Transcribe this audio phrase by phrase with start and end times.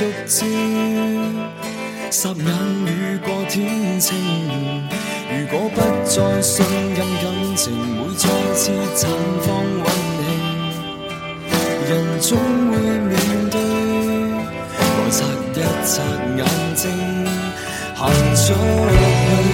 [0.00, 0.46] 俗知
[2.10, 2.46] 霎眼
[2.86, 4.16] 雨过天晴，
[5.28, 6.64] 如果不再信
[6.94, 9.06] 任感情，会再次绽
[9.42, 9.84] 放温
[10.24, 10.26] 馨。
[11.90, 12.38] 人总
[12.70, 13.12] 会面
[13.50, 13.60] 对，
[14.72, 15.18] 来擦
[15.52, 16.02] 一擦
[16.34, 16.40] 眼
[16.74, 16.90] 睛，
[17.94, 18.00] 行
[18.34, 19.49] 出去。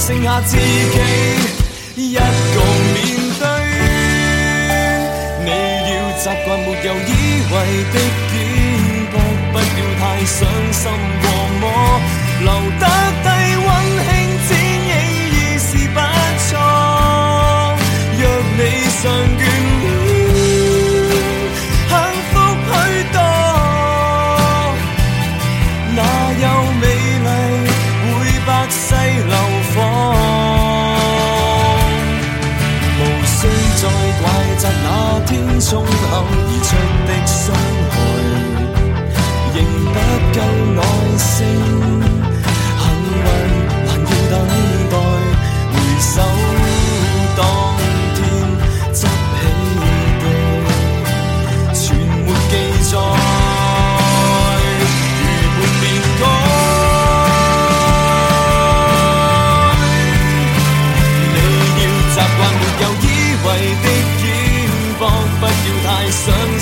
[0.00, 0.62] 剩下自己
[1.94, 2.20] 一个
[2.94, 2.98] 面
[3.38, 3.42] 对。
[5.44, 5.48] 你
[5.94, 7.12] 要习惯没有依
[7.50, 7.52] 偎
[7.92, 7.94] 的
[8.30, 8.34] 肩
[9.12, 9.14] 膊
[9.52, 9.60] 不要
[10.00, 10.38] 太伤
[10.72, 10.90] 心
[11.20, 11.24] 过
[11.60, 11.62] 么
[12.40, 12.48] 留
[12.80, 12.82] 得
[13.22, 13.28] 低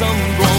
[0.00, 0.49] some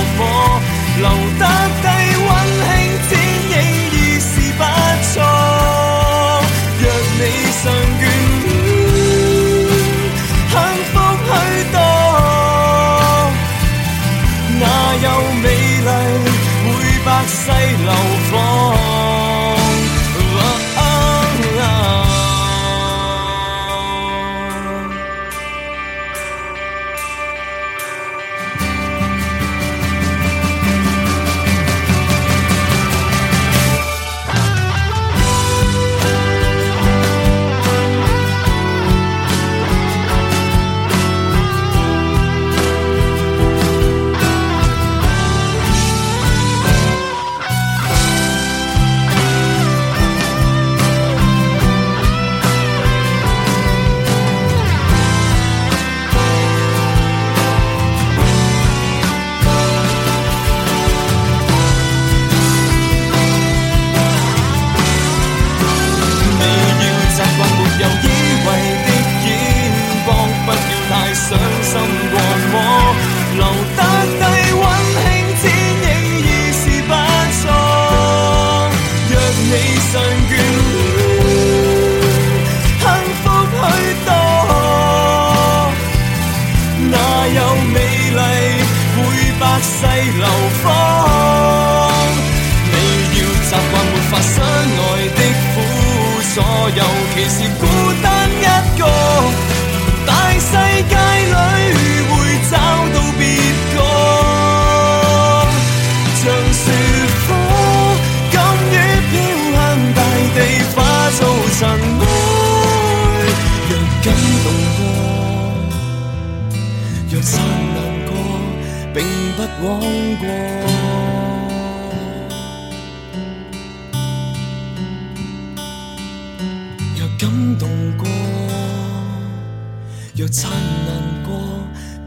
[130.22, 131.34] 若灿烂过，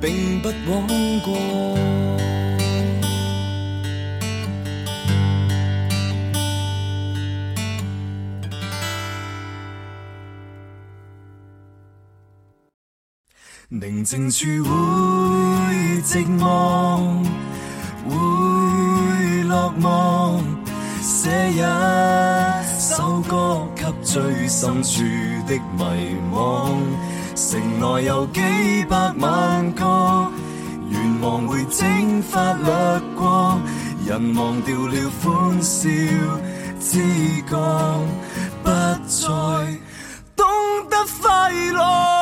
[0.00, 0.86] 并不枉
[1.24, 1.34] 过。
[13.68, 14.70] 宁静处会
[16.02, 17.26] 寂寞，
[18.08, 20.40] 会落寞。
[21.02, 21.58] 写一
[22.78, 25.02] 首歌，给最深处
[25.48, 26.70] 的迷惘。
[27.36, 28.40] 城内有几
[28.88, 30.30] 百万个
[30.88, 33.60] 愿望会蒸发掠过
[34.06, 35.88] 人忘掉了欢笑
[36.78, 37.02] 知
[37.42, 38.00] 觉
[38.62, 39.26] 不再
[40.36, 40.46] 懂
[40.88, 42.13] 得快乐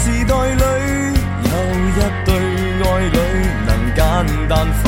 [0.00, 0.62] 时代里，
[1.44, 1.50] 有
[1.84, 2.28] 一对
[2.82, 3.16] 爱侣
[3.66, 4.00] 能简
[4.48, 4.52] 单
[4.82, 4.84] 快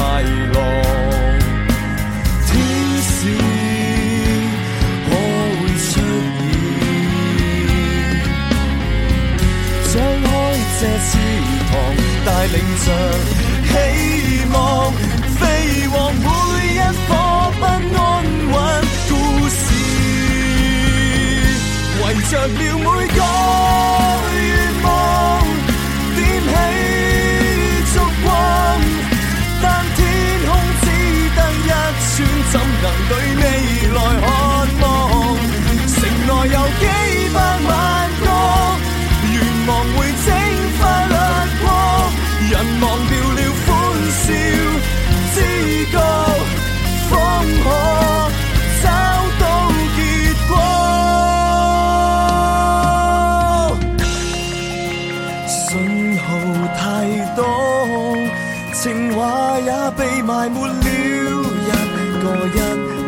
[0.52, 0.56] 乐。
[2.46, 2.50] 天
[3.02, 3.10] 使
[5.06, 5.14] 可会
[5.90, 5.92] 出
[6.38, 6.40] 现，
[9.92, 10.28] 张开
[10.78, 11.12] 这翅
[11.70, 11.72] 膀，
[12.24, 12.86] 带领着
[13.66, 13.72] 希
[14.52, 14.54] 望，
[15.38, 15.40] 飞
[15.92, 16.26] 往每
[16.74, 17.10] 一颗
[17.58, 17.68] 不安
[18.52, 18.54] 稳
[19.08, 19.10] 故
[19.48, 19.58] 事，
[22.00, 22.86] 围着了每
[23.16, 23.18] 个。
[42.62, 43.68] 人忘掉了欢
[44.20, 44.28] 笑，
[45.34, 45.36] 知
[45.90, 45.96] 觉
[47.08, 47.10] 方
[47.64, 47.66] 可
[48.82, 48.86] 找
[49.40, 49.42] 到
[49.96, 49.98] 结
[50.46, 50.52] 果。
[55.48, 55.58] 信
[56.18, 56.28] 号
[56.76, 56.78] 太
[57.34, 57.40] 多，
[58.74, 58.84] 情
[59.16, 59.18] 话
[59.60, 60.70] 也被埋没了，
[61.64, 61.68] 一
[62.20, 62.58] 个一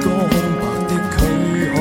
[0.01, 0.09] 个空
[0.61, 1.15] 白的躯
[1.75, 1.77] 壳。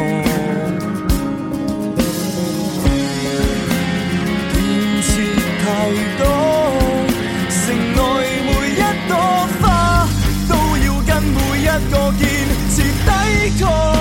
[4.51, 4.59] 建
[5.07, 5.09] 設
[5.63, 5.65] 太
[6.19, 6.21] 多，
[11.89, 12.27] 個建
[12.69, 14.00] 設抵抗。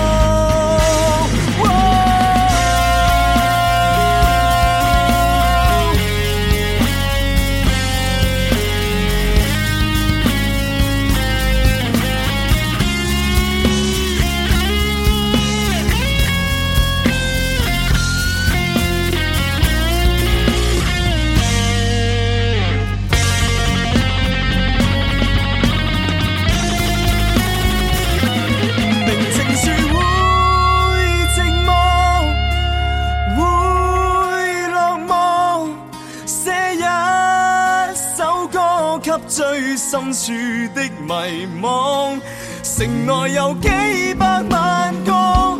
[39.28, 40.32] 最深处
[40.74, 42.20] 的迷惘。
[42.62, 45.58] 城内有几百万个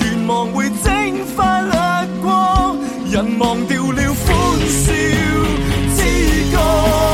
[0.00, 1.72] 愿望会蒸发掠
[2.22, 2.76] 过，
[3.10, 4.26] 人忘掉了欢
[4.68, 4.92] 笑，
[5.96, 6.00] 之
[6.52, 7.07] 歌。